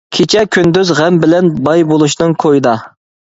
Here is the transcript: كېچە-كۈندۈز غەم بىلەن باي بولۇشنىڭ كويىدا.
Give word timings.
كېچە-كۈندۈز 0.17 0.91
غەم 0.99 1.19
بىلەن 1.25 1.51
باي 1.69 1.85
بولۇشنىڭ 1.93 2.35
كويىدا. 2.47 2.75